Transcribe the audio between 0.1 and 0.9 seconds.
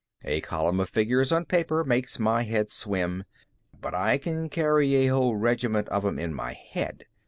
A column of